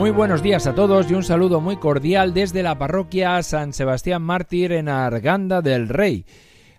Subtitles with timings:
[0.00, 4.22] Muy buenos días a todos y un saludo muy cordial desde la parroquia San Sebastián
[4.22, 6.24] Mártir en Arganda del Rey.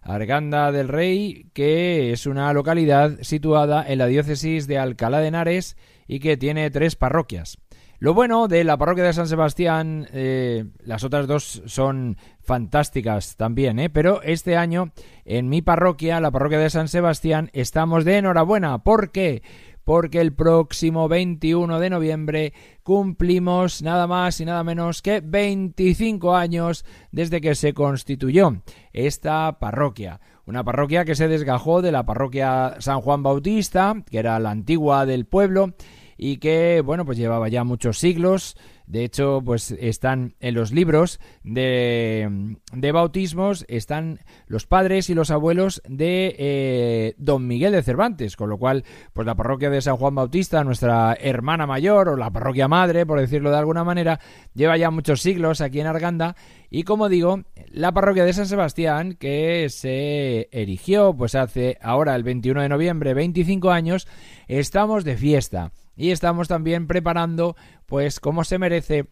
[0.01, 5.77] Arganda del Rey, que es una localidad situada en la diócesis de Alcalá de Henares
[6.07, 7.59] y que tiene tres parroquias.
[7.99, 13.77] Lo bueno de la parroquia de San Sebastián, eh, las otras dos son fantásticas también,
[13.77, 13.91] ¿eh?
[13.91, 14.93] pero este año
[15.25, 18.79] en mi parroquia, la parroquia de San Sebastián, estamos de enhorabuena.
[18.79, 19.43] ¿Por qué?
[19.91, 26.85] Porque el próximo 21 de noviembre cumplimos nada más y nada menos que 25 años
[27.11, 28.61] desde que se constituyó
[28.93, 30.21] esta parroquia.
[30.45, 35.05] Una parroquia que se desgajó de la parroquia San Juan Bautista, que era la antigua
[35.05, 35.73] del pueblo,
[36.17, 38.55] y que, bueno, pues llevaba ya muchos siglos
[38.91, 42.57] de hecho, pues están en los libros de,
[42.93, 48.57] bautismos, están los padres y los abuelos de eh, Don Miguel de Cervantes, con lo
[48.57, 48.83] cual,
[49.13, 53.21] pues la parroquia de San Juan Bautista, nuestra hermana mayor, o la parroquia madre, por
[53.21, 54.19] decirlo de alguna manera,
[54.53, 56.35] lleva ya muchos siglos aquí en Arganda,
[56.69, 62.23] y como digo, la parroquia de San Sebastián, que se erigió, pues hace ahora el
[62.23, 64.05] 21 de noviembre, 25 años,
[64.49, 69.07] estamos de fiesta y estamos también preparando, pues como se merece,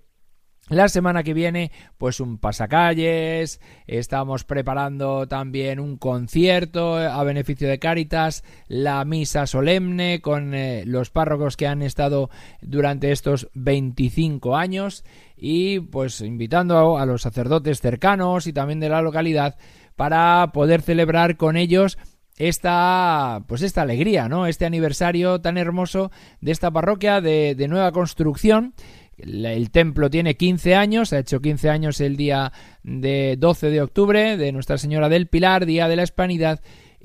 [0.69, 7.79] la semana que viene, pues un pasacalles, estamos preparando también un concierto a beneficio de
[7.79, 12.29] Cáritas, la misa solemne con eh, los párrocos que han estado
[12.61, 15.03] durante estos 25 años
[15.35, 19.57] y pues invitando a los sacerdotes cercanos y también de la localidad
[19.95, 21.97] para poder celebrar con ellos
[22.39, 24.47] esta pues esta alegría, ¿no?
[24.47, 26.09] Este aniversario tan hermoso
[26.41, 28.73] de esta parroquia de, nueva construcción.
[29.17, 34.37] El, templo tiene 15 años, ha hecho 15 años el día de 12 de octubre
[34.37, 36.61] de Nuestra Señora del Pilar, Día de la Hispanidad,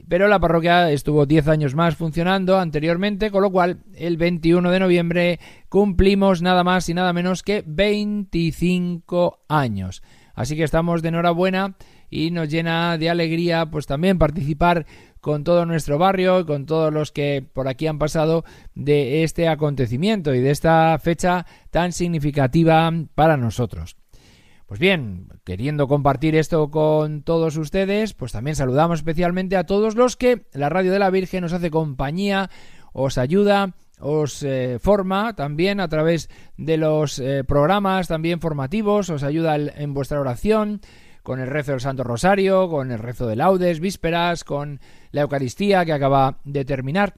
[0.08, 4.78] pero la parroquia estuvo 10 años más funcionando anteriormente, con lo cual el 21 de
[4.78, 10.00] noviembre cumplimos nada más y nada menos que 25 años.
[10.34, 11.74] Así que estamos de enhorabuena
[12.10, 14.86] y nos llena de alegría pues también participar
[15.24, 19.48] con todo nuestro barrio y con todos los que por aquí han pasado de este
[19.48, 23.96] acontecimiento y de esta fecha tan significativa para nosotros.
[24.66, 30.18] Pues bien, queriendo compartir esto con todos ustedes, pues también saludamos especialmente a todos los
[30.18, 32.50] que la Radio de la Virgen nos hace compañía,
[32.92, 39.22] os ayuda, os eh, forma también a través de los eh, programas también formativos, os
[39.22, 40.82] ayuda en vuestra oración,
[41.24, 44.78] con el rezo del Santo Rosario, con el rezo de laudes, vísperas, con
[45.10, 47.14] la Eucaristía que acaba de terminar.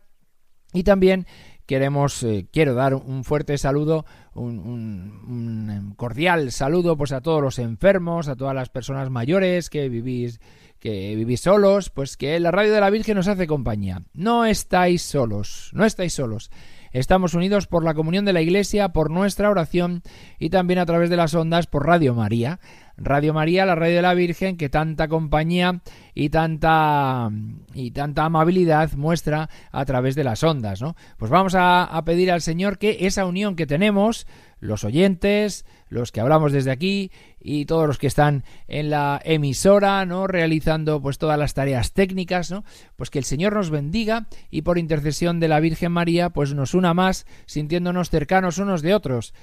[0.72, 1.26] Y también
[1.66, 8.28] queremos, eh, quiero dar un fuerte saludo, un, cordial saludo pues a todos los enfermos,
[8.28, 10.40] a todas las personas mayores que vivís
[10.78, 14.02] que vivís solos, pues que la radio de la Virgen nos hace compañía.
[14.12, 16.50] No estáis solos, no estáis solos.
[16.92, 20.02] Estamos unidos por la comunión de la Iglesia, por nuestra oración
[20.38, 22.60] y también a través de las ondas por Radio María.
[22.98, 25.82] Radio María, la radio de la Virgen, que tanta compañía
[26.14, 27.30] y tanta
[27.74, 30.96] y tanta amabilidad muestra a través de las ondas, ¿no?
[31.18, 34.26] Pues vamos a, pedir al Señor que esa unión que tenemos,
[34.60, 40.06] los oyentes, los que hablamos desde aquí y todos los que están en la emisora,
[40.06, 40.26] ¿no?
[40.26, 42.64] realizando pues todas las tareas técnicas, ¿no?
[42.96, 46.72] Pues que el Señor nos bendiga y por intercesión de la Virgen María pues nos
[46.72, 49.34] una más, sintiéndonos cercanos unos de otros,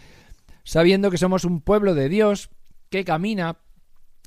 [0.63, 2.49] sabiendo que somos un pueblo de Dios
[2.93, 3.57] que camina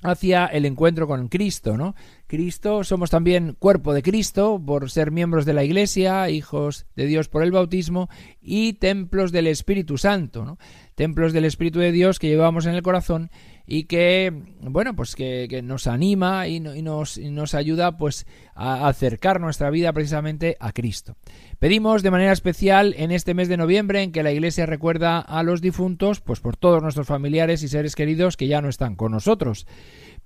[0.03, 1.95] hacia el encuentro con Cristo, ¿no?
[2.27, 7.29] Cristo, somos también cuerpo de Cristo por ser miembros de la Iglesia, hijos de Dios
[7.29, 8.09] por el bautismo
[8.41, 10.59] y templos del Espíritu Santo, ¿no?
[10.95, 13.31] Templos del Espíritu de Dios que llevamos en el corazón
[13.67, 19.71] y que, bueno, pues que, nos anima y, nos, nos, ayuda pues a acercar nuestra
[19.71, 21.17] vida precisamente a Cristo.
[21.59, 25.43] Pedimos de manera especial en este mes de noviembre en que la Iglesia recuerda a
[25.43, 29.13] los difuntos, pues por todos nuestros familiares y seres queridos que ya no están con
[29.13, 29.67] nosotros.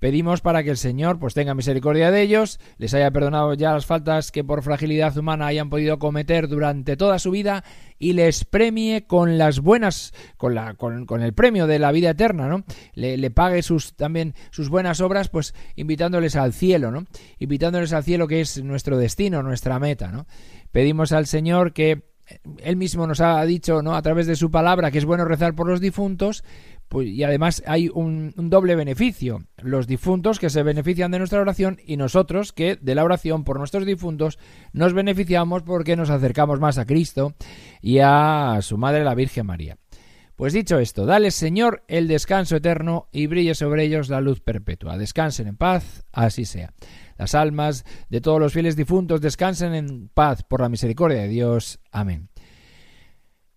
[0.01, 3.85] Pedimos para que el Señor pues tenga misericordia de ellos, les haya perdonado ya las
[3.85, 7.63] faltas que por fragilidad humana hayan podido cometer durante toda su vida
[7.99, 12.47] y les premie con las buenas, con, la, con, el premio de la vida eterna,
[12.47, 12.63] ¿no?
[12.95, 17.05] Le, pague sus, también sus buenas obras, pues invitándoles al cielo, ¿no?
[17.37, 20.25] Invitándoles al cielo que es nuestro destino, nuestra meta, ¿no?
[20.71, 22.09] Pedimos al Señor que
[22.63, 23.95] él mismo nos ha dicho, ¿no?
[23.95, 26.43] A través de su palabra que es bueno rezar por los difuntos,
[26.91, 29.45] pues, y además hay un, doble beneficio.
[29.63, 33.57] Los difuntos que se benefician de nuestra oración y nosotros que de la oración por
[33.57, 34.37] nuestros difuntos
[34.73, 37.33] nos beneficiamos porque nos acercamos más a Cristo
[37.81, 39.77] y a su Madre la Virgen María.
[40.35, 44.97] Pues dicho esto, dale Señor el descanso eterno y brille sobre ellos la luz perpetua.
[44.97, 46.73] Descansen en paz, así sea.
[47.17, 51.79] Las almas de todos los fieles difuntos descansen en paz por la misericordia de Dios.
[51.89, 52.30] Amén.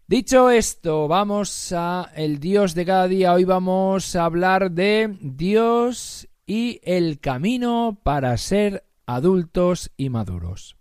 [0.07, 3.33] Dicho esto, vamos a el Dios de cada día.
[3.33, 10.77] Hoy vamos a hablar de Dios y el camino para ser adultos y maduros.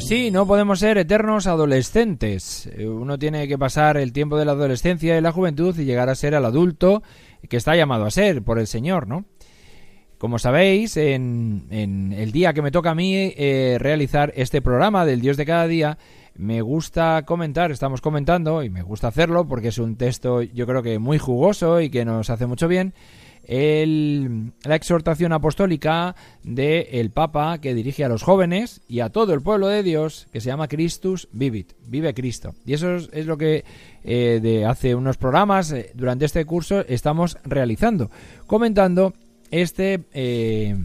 [0.00, 2.68] Sí, no podemos ser eternos adolescentes.
[2.76, 6.08] Eh, uno tiene que pasar el tiempo de la adolescencia y la juventud y llegar
[6.08, 7.02] a ser el adulto
[7.48, 9.24] que está llamado a ser por el Señor, ¿no?
[10.18, 15.20] Como sabéis, en, el día que me toca a mí eh, realizar este programa del
[15.20, 15.96] Dios de cada día,
[16.34, 20.82] me gusta comentar, estamos comentando, y me gusta hacerlo porque es un texto yo creo
[20.82, 22.94] que muy jugoso y que nos hace mucho bien,
[23.48, 29.40] la exhortación apostólica del el Papa que dirige a los jóvenes y a todo el
[29.40, 32.54] pueblo de Dios, que se llama Christus Vivit, vive Cristo.
[32.66, 33.64] Y eso es, lo que
[34.04, 38.10] eh, de hace unos programas eh, durante este curso estamos realizando,
[38.46, 39.14] comentando
[39.50, 40.76] este, eh,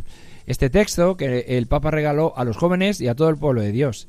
[0.46, 3.74] este texto que el Papa regaló a los jóvenes y a todo el pueblo de
[3.74, 4.08] Dios.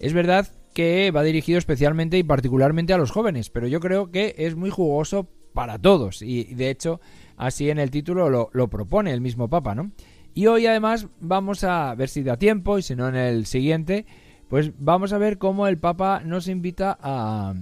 [0.00, 4.34] Es verdad que va dirigido especialmente y particularmente a los jóvenes, pero yo creo que
[4.38, 7.00] es muy jugoso para todos y de hecho
[7.42, 9.90] Así en el título lo, propone el mismo Papa, ¿no?
[10.32, 14.06] Y hoy además vamos a ver si da tiempo y si no en el siguiente,
[14.48, 17.52] pues vamos a ver cómo el Papa nos invita a,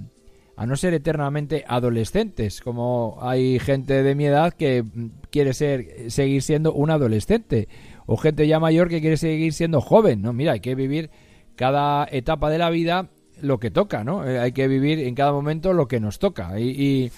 [0.55, 4.83] a no ser eternamente adolescentes, como hay gente de mi edad que
[5.31, 7.67] quiere ser seguir siendo un adolescente
[8.05, 10.31] o gente ya mayor que quiere seguir siendo joven, ¿no?
[10.31, 11.09] Mira, hay que vivir
[11.55, 13.09] cada etapa de la vida
[13.41, 14.27] lo que toca, ¿no?
[14.27, 17.11] Eh, hay que vivir en cada momento lo que nos toca y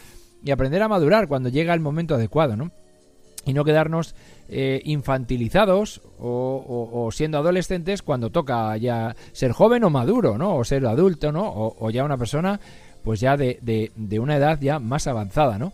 [0.52, 2.72] aprender a madurar cuando llega el momento adecuado, ¿no?
[3.46, 4.16] Y no quedarnos
[4.50, 10.56] eh, infantilizados o, siendo adolescentes cuando toca ya ser joven o maduro, ¿no?
[10.56, 11.52] O ser adulto, ¿no?
[11.52, 12.60] O, ya una persona,
[13.04, 13.60] pues ya de,
[13.96, 15.74] de, una edad ya más avanzada, ¿no?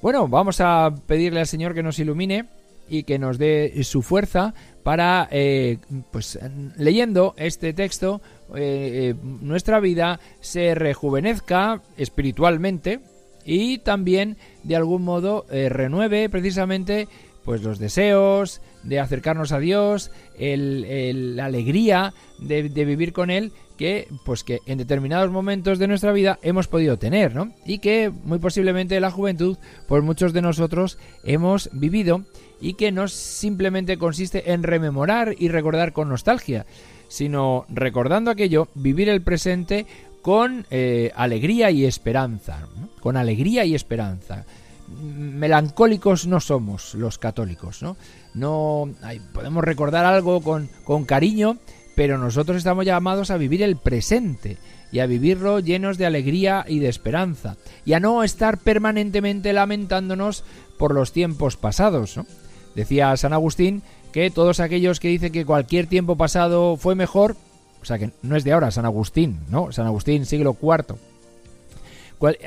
[0.00, 2.46] Bueno, vamos a pedirle al Señor que nos ilumine
[2.88, 5.78] y que nos dé su fuerza para, eh,
[6.10, 6.38] pues
[6.76, 8.20] leyendo este texto,
[8.54, 13.00] eh, nuestra vida se rejuvenezca espiritualmente,
[13.44, 17.08] y también de algún modo eh, renueve precisamente
[17.44, 24.44] pues los deseos de acercarnos a Dios, la alegría de, vivir con Él que pues
[24.44, 27.52] que en determinados momentos de nuestra vida hemos podido tener, ¿no?
[27.64, 29.56] Y que muy posiblemente la juventud,
[29.88, 32.22] pues muchos de nosotros hemos vivido
[32.60, 36.66] y que no simplemente consiste en rememorar y recordar con nostalgia,
[37.08, 39.86] sino recordando aquello, vivir el presente
[40.22, 42.66] con eh, alegría y esperanza,
[43.00, 44.44] con alegría y esperanza.
[44.88, 47.96] Melancólicos no somos los católicos, ¿no?
[48.34, 48.88] No
[49.32, 51.58] podemos recordar algo con, con cariño,
[51.94, 54.58] pero nosotros estamos llamados a vivir el presente
[54.92, 60.44] y a vivirlo llenos de alegría y de esperanza, y a no estar permanentemente lamentándonos
[60.78, 62.16] por los tiempos pasados.
[62.18, 62.26] ¿no?
[62.74, 67.36] Decía San Agustín que todos aquellos que dicen que cualquier tiempo pasado fue mejor,
[67.82, 69.72] o sea que no es de ahora, San Agustín, ¿no?
[69.72, 70.96] San Agustín, siglo IV.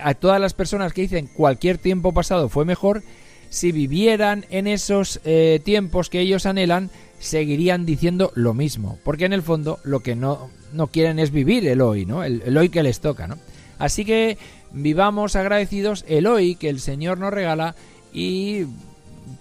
[0.01, 3.03] A todas las personas que dicen cualquier tiempo pasado fue mejor,
[3.49, 6.89] si vivieran en esos eh, tiempos que ellos anhelan,
[7.19, 8.97] seguirían diciendo lo mismo.
[9.03, 12.23] Porque en el fondo lo que no, no quieren es vivir el hoy, ¿no?
[12.23, 13.37] El, hoy que les toca, ¿no?
[13.77, 14.37] Así que
[14.71, 17.75] vivamos agradecidos el hoy que el Señor nos regala
[18.13, 18.67] y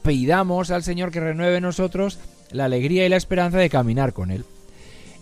[0.03, 2.19] pidamos al Señor que renueve en nosotros
[2.51, 4.45] la alegría y la esperanza de caminar con Él.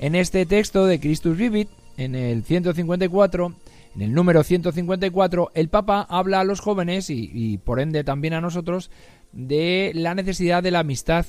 [0.03, 3.55] En este texto de Christus Vivit, en el 154,
[3.95, 8.41] en el número 154, el Papa habla a los jóvenes y, por ende también a
[8.41, 8.91] nosotros
[9.31, 11.25] de la necesidad de la amistad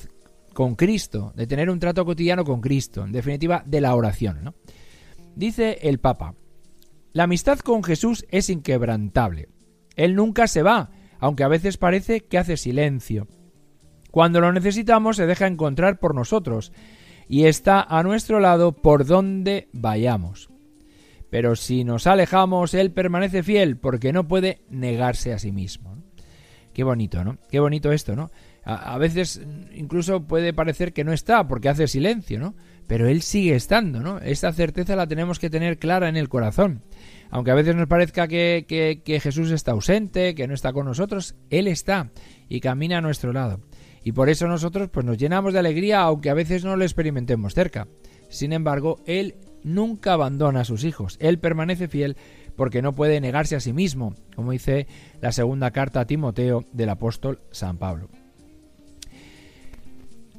[0.53, 4.55] con Cristo, de tener un trato cotidiano con Cristo, en definitiva, de la oración.
[5.35, 6.33] Dice el Papa,
[7.11, 9.49] la amistad con Jesús es inquebrantable.
[9.95, 10.89] Él nunca se va,
[11.19, 13.27] aunque a veces parece que hace silencio.
[14.09, 16.71] Cuando lo necesitamos se deja encontrar por nosotros
[17.33, 20.51] y está a nuestro lado por donde vayamos.
[21.31, 25.97] Pero si nos alejamos, Él permanece fiel porque no puede negarse a sí mismo.
[26.75, 27.39] Qué bonito, ¿no?
[27.49, 28.29] Qué bonito esto, ¿no?
[28.63, 29.41] A, veces
[29.73, 32.53] incluso puede parecer que no está porque hace silencio, ¿no?
[32.85, 34.19] Pero Él sigue estando, ¿no?
[34.19, 36.83] Esta certeza la tenemos que tener clara en el corazón.
[37.31, 41.67] Aunque a veces nos parezca que, Jesús está ausente, que no está con nosotros, Él
[41.67, 42.11] está
[42.47, 43.59] y camina a nuestro lado.
[44.03, 47.53] Y por eso nosotros pues nos llenamos de alegría aunque a veces no lo experimentemos
[47.53, 47.87] cerca.
[48.29, 51.17] Sin embargo, Él nunca abandona a sus hijos.
[51.19, 52.17] Él permanece fiel
[52.55, 54.87] porque no puede negarse a sí mismo, como dice
[55.21, 58.09] la segunda carta a Timoteo del apóstol San Pablo.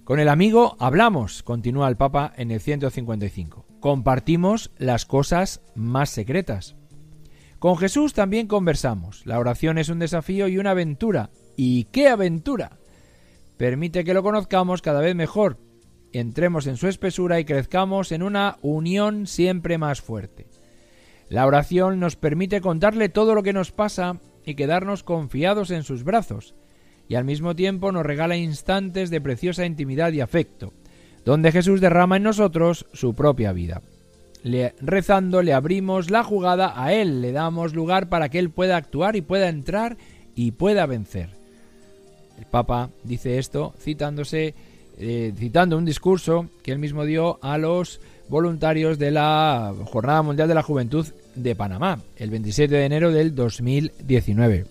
[0.04, 3.64] Con el amigo hablamos, continúa el Papa en el 155.
[3.80, 6.76] Compartimos las cosas más secretas.
[7.58, 9.24] Con Jesús también conversamos.
[9.24, 11.30] La oración es un desafío y una aventura.
[11.56, 12.78] ¿Y qué aventura?
[13.56, 15.58] Permite que lo conozcamos cada vez mejor,
[16.12, 20.46] entremos en su espesura y crezcamos en una unión siempre más fuerte.
[21.28, 26.04] La oración nos permite contarle todo lo que nos pasa y quedarnos confiados en sus
[26.04, 26.54] brazos,
[27.08, 30.72] y al mismo tiempo nos regala instantes de preciosa intimidad y afecto,
[31.24, 33.82] donde Jesús derrama en nosotros su propia vida.
[34.42, 38.76] Le, rezando le abrimos la jugada a Él, le damos lugar para que Él pueda
[38.76, 39.96] actuar y pueda entrar
[40.34, 41.43] y pueda vencer.
[42.38, 44.54] El Papa dice esto citándose
[44.96, 50.46] eh, citando un discurso que él mismo dio a los voluntarios de la Jornada Mundial
[50.46, 54.66] de la Juventud de Panamá, el 27 de enero del 2019.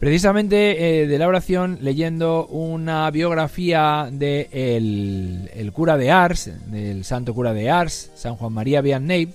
[0.00, 7.32] Precisamente eh, de la oración, leyendo una biografía de el, cura de Ars, del santo
[7.34, 9.28] cura de Ars, San Juan María Vianney,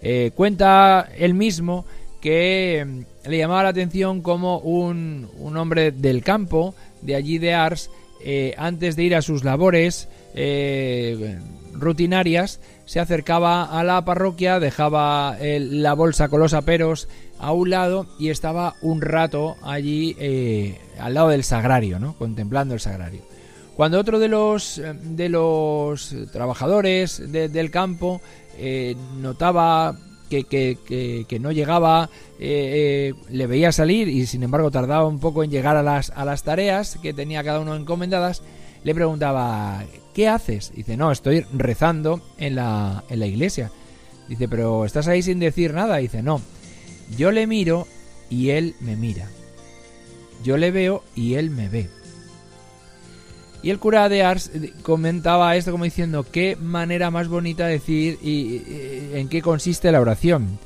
[0.00, 1.84] eh, cuenta él mismo
[2.20, 7.90] que le llamaba la atención como un, un hombre del campo, de allí de Ars,
[8.24, 11.38] eh, antes de ir a sus labores eh,
[11.72, 18.06] rutinarias, se acercaba a la parroquia, dejaba la bolsa con los aperos a un lado
[18.18, 22.16] y estaba un rato allí eh, al lado del sagrario, ¿no?
[22.16, 23.22] contemplando el sagrario.
[23.74, 28.20] Cuando otro de los, de los trabajadores del campo
[29.16, 29.96] notaba
[30.44, 32.08] que, no llegaba,
[32.38, 36.10] eh, eh, le veía salir y sin embargo tardaba un poco en llegar a las,
[36.10, 38.42] a las tareas que tenía cada uno encomendadas,
[38.84, 39.84] le preguntaba,
[40.14, 40.72] ¿qué haces?
[40.74, 43.70] Dice, no, estoy rezando en la, en la iglesia.
[44.28, 45.98] Dice, pero estás ahí sin decir nada.
[45.98, 46.40] Dice, no,
[47.16, 47.86] yo le miro
[48.30, 49.28] y él me mira.
[50.42, 51.88] Yo le veo y él me ve.
[53.62, 54.50] Y el cura de Ars
[54.82, 58.62] comentaba esto como diciendo, qué manera más bonita de decir y,
[59.14, 60.58] en qué consiste la oración.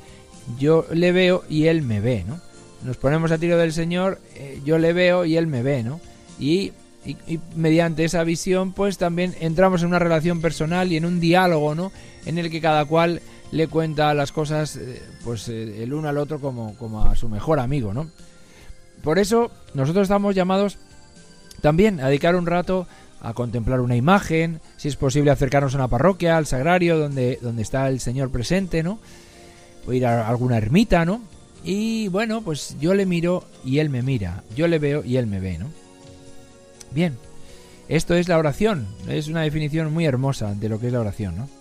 [0.57, 2.39] Yo le veo y él me ve, ¿no?
[2.83, 5.99] Nos ponemos a tiro del Señor, eh, yo le veo y él me ve, ¿no?
[6.39, 6.73] Y,
[7.55, 11.93] mediante esa visión, pues también entramos en una relación personal y en un diálogo, ¿no?
[12.25, 16.17] En el que cada cual le cuenta las cosas, eh, pues eh, el uno al
[16.17, 18.09] otro como, como a su mejor amigo, ¿no?
[19.03, 20.77] Por eso nosotros estamos llamados
[21.61, 22.87] también dedicar un rato
[23.21, 27.61] a contemplar una imagen, si es posible acercarnos a una parroquia, al sagrario donde, donde
[27.61, 28.99] está el Señor presente, ¿no?
[29.87, 31.21] O ir a alguna ermita, ¿no?
[31.63, 35.27] Y bueno, pues yo le miro y él me mira, yo le veo y él
[35.27, 35.67] me ve, ¿no?
[36.91, 37.17] Bien,
[37.89, 41.37] esto es la oración, es una definición muy hermosa de lo que es la oración,
[41.37, 41.56] ¿no?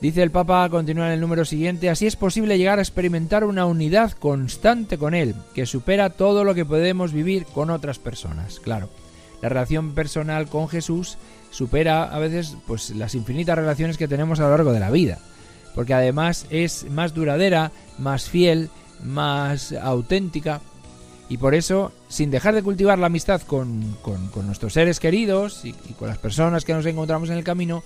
[0.00, 3.64] Dice el Papa, continúa en el número siguiente, así es posible llegar a experimentar una
[3.64, 8.60] unidad constante con Él, que supera todo lo que podemos vivir con otras personas.
[8.60, 8.90] Claro,
[9.40, 11.16] la relación personal con Jesús
[11.50, 15.18] supera a veces pues las infinitas relaciones que tenemos a lo largo de la vida,
[15.74, 18.68] porque además es más duradera, más fiel,
[19.02, 20.60] más auténtica,
[21.30, 23.96] y por eso, sin dejar de cultivar la amistad con,
[24.44, 27.82] nuestros seres queridos y con las personas que nos encontramos en el camino,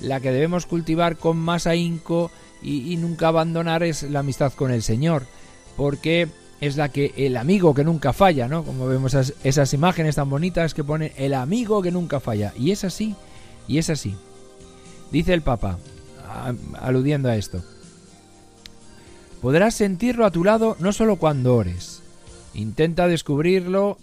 [0.00, 2.30] la que debemos cultivar con más ahínco
[2.62, 5.26] y, nunca abandonar es la amistad con el Señor,
[5.76, 6.28] porque
[6.60, 8.64] es la que el amigo que nunca falla, ¿no?
[8.64, 12.52] Como vemos esas, imágenes tan bonitas que pone el amigo que nunca falla.
[12.56, 13.16] Y es así,
[13.66, 14.14] y es así.
[15.10, 15.78] Dice el Papa,
[16.80, 17.64] aludiendo a esto.
[19.40, 22.00] Podrás sentirlo a tu lado no solo cuando ores.
[22.54, 23.98] Intenta descubrirlo,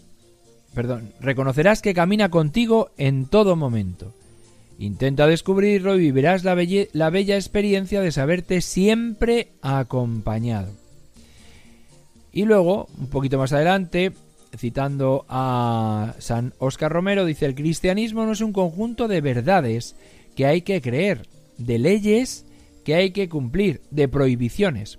[0.73, 4.13] perdón, reconocerás que camina contigo en todo momento
[4.79, 6.55] Intenta descubrirlo y vivirás la,
[6.93, 10.71] la bella experiencia de saberte siempre acompañado.
[12.31, 14.13] Y luego, un poquito más adelante,
[14.55, 19.97] citando a San Oscar Romero, dice, el cristianismo no es un conjunto de verdades
[20.33, 22.45] que hay que creer, de leyes
[22.85, 24.97] que hay que cumplir, de prohibiciones.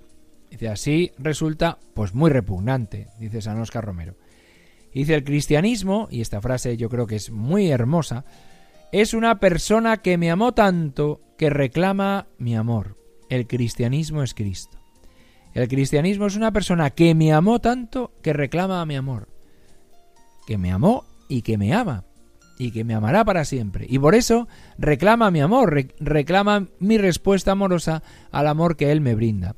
[0.51, 4.13] Dice, así resulta pues muy repugnante, dice San Oscar Romero.
[4.93, 8.25] Dice, el cristianismo, y esta frase yo creo que es muy hermosa,
[8.91, 12.97] es una persona que me amó tanto que reclama mi amor.
[13.29, 14.77] El cristianismo es Cristo.
[15.53, 19.29] El cristianismo es una persona que me amó tanto que reclama mi amor.
[20.45, 22.05] Que me amó y que me ama.
[22.57, 23.85] Y que me amará para siempre.
[23.89, 29.15] Y por eso reclama mi amor, reclama mi respuesta amorosa al amor que Él me
[29.15, 29.55] brinda.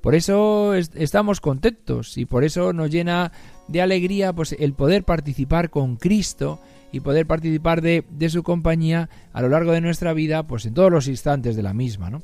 [0.00, 3.32] Por eso estamos contentos y por eso nos llena
[3.66, 6.60] de alegría pues el poder participar con Cristo
[6.96, 10.74] y poder participar de, de, su compañía a lo largo de nuestra vida, pues en
[10.74, 12.22] todos los instantes de la misma, ¿no?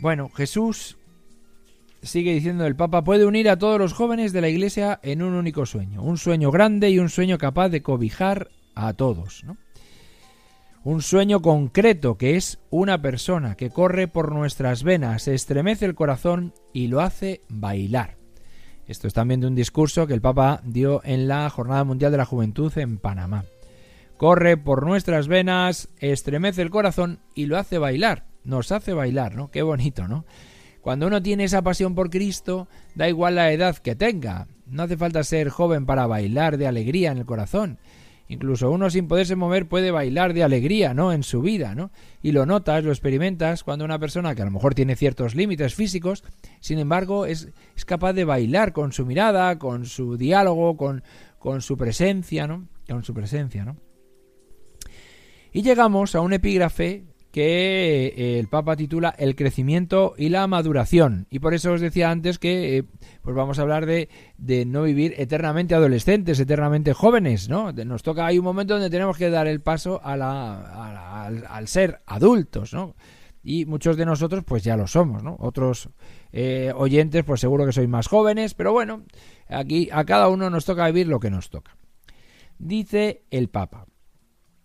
[0.00, 0.98] Bueno, Jesús
[2.02, 5.34] sigue diciendo el Papa puede unir a todos los jóvenes de la Iglesia en un
[5.34, 9.56] único sueño, un sueño grande y un sueño capaz de cobijar a todos, ¿no?
[10.82, 16.52] Un sueño concreto que es una persona que corre por nuestras venas, estremece el corazón
[16.74, 18.23] y lo hace bailar.
[18.86, 22.18] Esto es también de un discurso que el Papa dio en la Jornada Mundial de
[22.18, 23.44] la Juventud en Panamá.
[24.16, 28.26] Corre por nuestras venas, estremece el corazón y lo hace bailar.
[28.44, 29.50] Nos hace bailar, ¿no?
[29.50, 30.24] Qué bonito, ¿no?
[30.82, 34.48] Cuando uno tiene esa pasión por Cristo, da igual la edad que tenga.
[34.66, 37.78] No hace falta ser joven para bailar de alegría en el corazón.
[38.28, 41.12] Incluso uno sin poderse mover puede bailar de alegría, ¿no?
[41.12, 41.90] En su vida, ¿no?
[42.22, 45.74] Y lo notas, lo experimentas cuando una persona que a lo mejor tiene ciertos límites
[45.74, 46.24] físicos,
[46.60, 51.02] sin embargo, es, es capaz de bailar con su mirada, con su diálogo, con,
[51.38, 52.66] con su presencia, ¿no?
[52.88, 53.76] Con su presencia, ¿no?
[55.52, 57.04] Y llegamos a un epígrafe
[57.34, 61.26] que eh, el Papa titula El crecimiento y la maduración.
[61.30, 62.84] Y por eso os decía antes que eh,
[63.22, 67.72] pues vamos a hablar de, de, no vivir eternamente adolescentes, eternamente jóvenes, ¿no?
[67.72, 72.02] Nos toca, hay un momento donde tenemos que dar el paso a la, al, ser
[72.06, 72.94] adultos, ¿no?
[73.42, 75.36] Y muchos de nosotros pues ya lo somos, ¿no?
[75.40, 75.88] Otros
[76.30, 79.02] eh, oyentes pues seguro que sois más jóvenes, pero bueno,
[79.48, 81.76] aquí a cada uno nos toca vivir lo que nos toca.
[82.60, 83.86] Dice el Papa,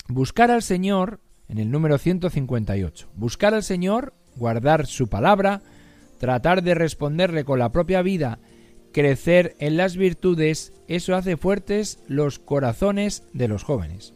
[0.08, 3.10] buscar al Señor en el número 158.
[3.16, 5.62] Buscar al Señor, guardar su palabra,
[6.20, 8.40] tratar de responderle con la propia vida,
[8.94, 14.14] crecer en las virtudes, eso hace fuertes los corazones de los jóvenes.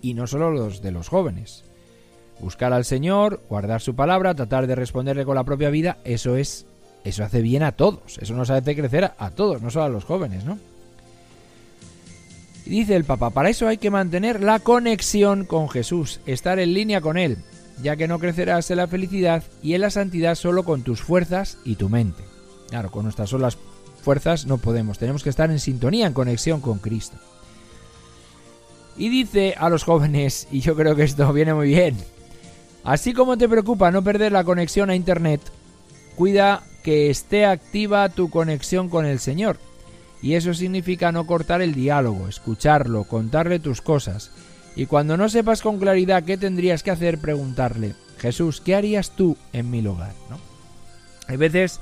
[0.00, 1.64] Y no solo los de los jóvenes.
[2.40, 6.66] Buscar al Señor, guardar su palabra, tratar de responderle con la propia vida, eso es
[7.04, 10.04] eso hace bien a todos, eso nos hace crecer a, todos, no solo a los
[10.04, 10.58] jóvenes, ¿no?
[12.64, 17.00] Dice el Papa, para eso hay que mantener la conexión con Jesús, estar en línea
[17.00, 17.38] con Él,
[17.82, 21.58] ya que no crecerás en la felicidad y en la santidad solo con tus fuerzas
[21.64, 22.22] y tu mente.
[22.68, 23.58] Claro, con nuestras solas
[24.02, 27.16] fuerzas no podemos, tenemos que estar en sintonía, en conexión con Cristo.
[28.96, 31.96] Y dice a los jóvenes, y yo creo que esto viene muy bien,
[32.84, 35.40] así como te preocupa no perder la conexión a Internet,
[36.14, 39.58] cuida que esté activa tu conexión con el Señor
[40.22, 44.30] y eso significa no cortar el diálogo, escucharlo, contarle tus cosas.
[44.76, 49.36] Y cuando no sepas con claridad qué tendrías que hacer, preguntarle, Jesús, ¿qué harías tú
[49.52, 50.12] en mi lugar?
[50.30, 50.38] ¿No?
[51.26, 51.80] Hay veces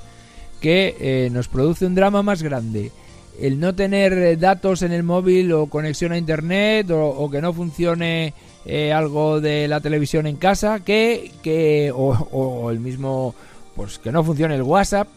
[0.59, 2.91] que eh, nos produce un drama más grande
[3.39, 7.53] el no tener eh, datos en el móvil o conexión a internet o, que no
[7.53, 8.33] funcione
[8.65, 13.33] eh, algo de la televisión en casa que, que o, o, el mismo
[13.75, 15.07] pues que no funcione el WhatsApp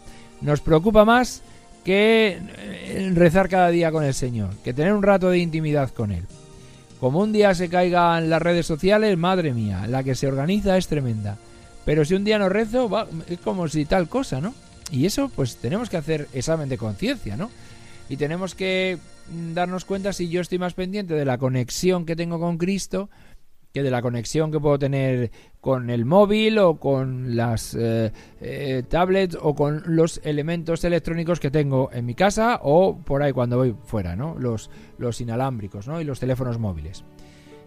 [0.41, 1.43] nos preocupa más
[1.85, 6.11] que eh, rezar cada día con el Señor, que tener un rato de intimidad con
[6.11, 6.25] Él.
[6.99, 10.89] Como un día se caigan las redes sociales, madre mía, la que se organiza es
[10.89, 11.37] tremenda.
[11.85, 14.55] Pero si un día no rezo, va, es como si tal cosa, ¿no?
[14.91, 17.51] Y eso, pues tenemos que hacer examen de conciencia, ¿no?
[18.09, 18.99] Y tenemos que
[19.31, 23.11] mm, darnos cuenta si yo estoy más pendiente de la conexión que tengo con Cristo
[23.75, 28.85] que de la conexión que puedo tener con el móvil o con las eh, eh,
[28.89, 33.57] tablets o con los elementos electrónicos que tengo en mi casa o por ahí cuando
[33.57, 34.37] voy fuera, ¿no?
[34.39, 34.71] Los,
[35.21, 36.01] inalámbricos, ¿no?
[36.01, 37.05] Y los teléfonos móviles.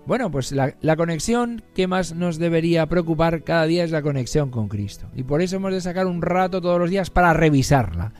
[0.05, 4.49] Bueno, pues la, la, conexión que más nos debería preocupar cada día es la conexión
[4.49, 5.07] con Cristo.
[5.13, 8.13] Y por eso hemos de sacar un rato todos los días para revisarla.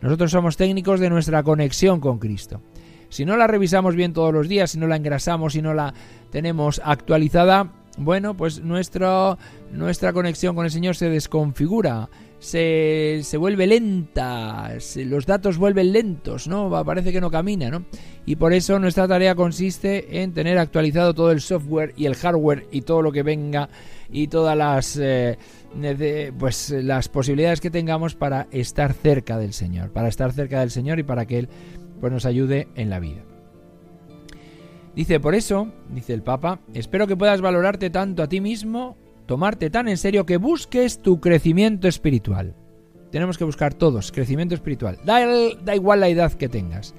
[0.00, 2.60] Nosotros somos técnicos de nuestra conexión con Cristo.
[3.10, 5.92] Si no la revisamos bien todos los días, si no la engrasamos, si no la
[6.30, 9.36] tenemos actualizada, bueno, pues nuestra,
[9.72, 16.48] nuestra conexión con el Señor se desconfigura, se, se vuelve lenta, los datos vuelven lentos,
[16.48, 16.70] ¿no?
[16.84, 17.84] Parece que no camina, ¿no?
[18.24, 22.66] Y por eso nuestra tarea consiste en tener actualizado todo el software y el hardware
[22.70, 23.68] y todo lo que venga
[24.10, 25.36] y todas las, eh,
[26.38, 30.98] pues, las posibilidades que tengamos para estar cerca del Señor, para estar cerca del Señor
[30.98, 31.48] y para que Él
[32.00, 33.22] pues, nos ayude en la vida.
[34.94, 39.70] Dice, por eso, dice el Papa, espero que puedas valorarte tanto a ti mismo, tomarte
[39.70, 42.56] tan en serio que busques tu crecimiento espiritual.
[43.12, 44.98] Tenemos que buscar todos crecimiento espiritual.
[45.04, 45.20] Da,
[45.62, 46.94] da igual la edad que tengas,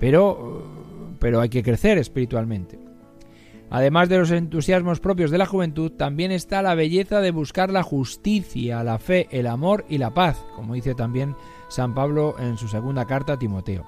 [0.00, 0.64] pero,
[1.18, 2.78] pero hay que crecer espiritualmente.
[3.70, 7.84] Además de los entusiasmos propios de la juventud, también está la belleza de buscar la
[7.84, 11.36] justicia, la fe, el amor y la paz, como dice también
[11.68, 13.86] San Pablo en su segunda carta a Timoteo.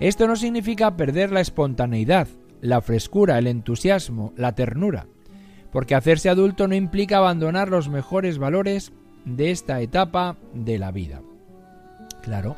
[0.00, 2.28] Esto no significa perder la espontaneidad,
[2.60, 5.06] la frescura, el entusiasmo, la ternura,
[5.72, 8.92] porque hacerse adulto no implica abandonar los mejores valores
[9.24, 11.20] de esta etapa de la vida.
[12.22, 12.56] Claro.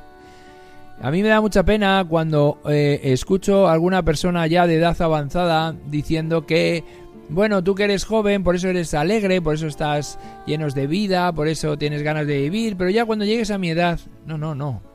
[1.00, 5.00] A mí me da mucha pena cuando eh, escucho a alguna persona ya de edad
[5.00, 6.84] avanzada diciendo que,
[7.30, 11.32] bueno, tú que eres joven, por eso eres alegre, por eso estás llenos de vida,
[11.32, 14.54] por eso tienes ganas de vivir, pero ya cuando llegues a mi edad, no, no,
[14.54, 14.89] no.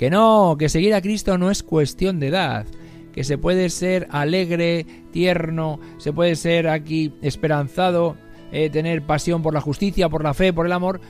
[0.00, 2.64] Que no, que seguir a Cristo no es cuestión de edad,
[3.12, 8.16] que se puede ser alegre, tierno, se puede ser aquí esperanzado,
[8.50, 11.02] eh, tener pasión por la justicia, por la fe, por el amor,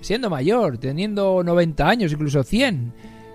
[0.00, 2.94] siendo mayor, teniendo 90 años, incluso 100.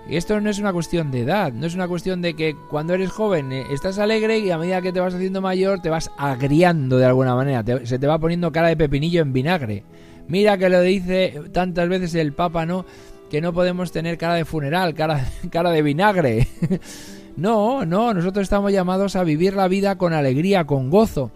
[0.10, 2.96] Y esto no es una cuestión de edad, no es una cuestión de que cuando
[2.96, 6.10] eres joven eh, estás alegre y a medida que te vas haciendo mayor te vas
[6.18, 9.84] agriando de alguna manera, se te va poniendo cara de pepinillo en vinagre.
[10.28, 12.86] Mira que lo dice tantas veces el Papa, ¿no?
[13.34, 16.48] Que no podemos tener cara de funeral, cara, cara de vinagre.
[17.36, 21.32] no, no, nosotros estamos llamados a vivir la vida con alegría, con gozo,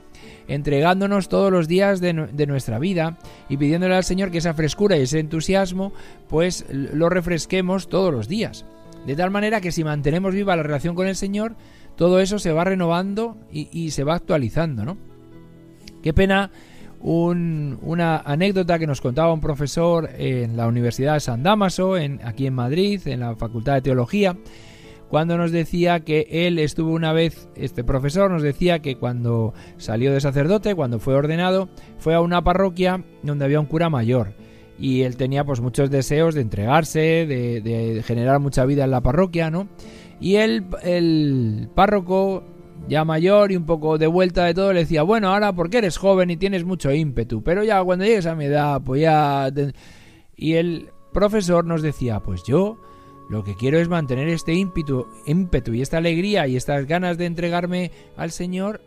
[0.48, 3.18] entregándonos todos los días de, de, nuestra vida
[3.50, 5.92] y pidiéndole al Señor que esa frescura y ese entusiasmo,
[6.30, 8.64] pues lo refresquemos todos los días.
[9.08, 11.56] De tal manera que si mantenemos viva la relación con el Señor,
[11.96, 15.00] todo eso se va renovando y, y se va actualizando, ¿no?
[16.04, 16.52] Qué pena
[17.02, 22.54] una anécdota que nos contaba un profesor en la Universidad de San Damaso, aquí en
[22.54, 24.36] Madrid, en la Facultad de Teología,
[25.10, 30.12] cuando nos decía que él estuvo una vez, este profesor nos decía que cuando salió
[30.12, 34.34] de sacerdote, cuando fue ordenado, fue a una parroquia donde había un cura mayor
[34.78, 39.02] y él tenía pues muchos deseos de entregarse, de, de generar mucha vida en la
[39.02, 39.68] parroquia, ¿no?
[40.20, 42.44] Y él, el párroco
[42.88, 45.98] ya mayor y un poco de vuelta de todo, le decía, bueno, ahora porque eres
[45.98, 49.50] joven y tienes mucho ímpetu, pero ya cuando llegues a mi edad, pues ya...
[50.36, 52.78] Y el profesor nos decía, pues yo
[53.30, 57.26] lo que quiero es mantener este ímpetu, ímpetu y esta alegría y estas ganas de
[57.26, 58.82] entregarme al Señor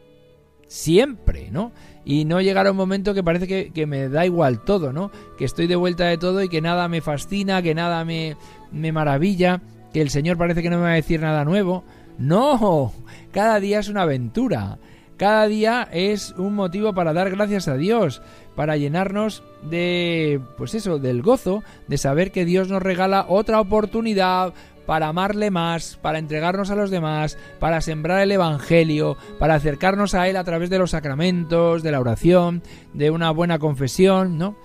[0.66, 1.72] siempre, ¿no?
[2.04, 5.10] Y no llegar a un momento que parece que, que, me da igual todo, ¿no?
[5.36, 8.36] Que estoy de vuelta de todo y que nada me fascina, que nada me,
[8.70, 9.60] me maravilla,
[9.92, 11.84] que el Señor parece que no me va a decir nada nuevo.
[12.20, 12.92] No,
[13.32, 14.78] cada día es una aventura.
[15.16, 18.22] Cada día es un motivo para dar gracias a Dios,
[18.54, 24.52] para llenarnos de, pues eso, del gozo de saber que Dios nos regala otra oportunidad
[24.86, 30.28] para amarle más, para entregarnos a los demás, para sembrar el Evangelio, para acercarnos a
[30.28, 34.56] Él a través de los sacramentos, de la oración, de una buena confesión, ¿no?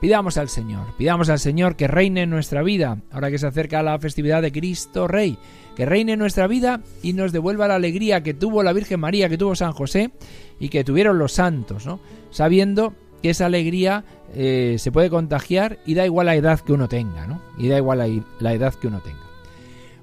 [0.00, 3.82] Pidamos al Señor, pidamos al Señor que reine en nuestra vida, ahora que se acerca
[3.82, 5.38] la festividad de Cristo Rey,
[5.78, 9.28] que reine en nuestra vida y nos devuelva la alegría que tuvo la Virgen María,
[9.28, 10.10] que tuvo San José
[10.58, 12.00] y que tuvieron los santos, ¿no?
[12.32, 14.02] Sabiendo que esa alegría
[14.34, 17.40] eh, se puede contagiar y da igual la edad que uno tenga, ¿no?
[17.58, 19.20] Y da igual la, edad que uno tenga.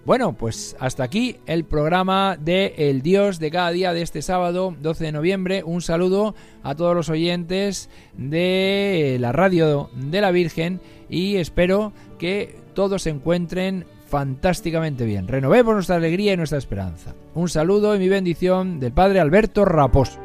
[0.05, 4.73] Bueno, pues hasta aquí el programa de El Dios de cada día de este sábado
[4.79, 5.61] 12 de noviembre.
[5.65, 12.63] Un saludo a todos los oyentes de la radio de la Virgen y espero que
[12.73, 13.85] todos se encuentren
[14.15, 15.27] fantásticamente bien.
[15.27, 17.13] Renovemos nuestra alegría y nuestra esperanza.
[17.33, 20.24] Un saludo y mi bendición del Padre Alberto Raposo.